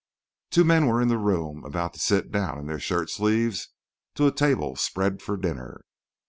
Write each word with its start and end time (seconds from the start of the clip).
Two 0.49 0.63
men 0.63 0.87
were 0.87 0.99
in 0.99 1.09
the 1.09 1.17
room, 1.19 1.63
about 1.63 1.93
to 1.93 1.99
sit 1.99 2.31
down, 2.31 2.57
in 2.57 2.65
their 2.65 2.79
shirt 2.79 3.07
sleeves, 3.11 3.69
to 4.15 4.25
a 4.25 4.31
table 4.31 4.75
spread 4.75 5.21
for 5.21 5.37
dinner. 5.37 5.83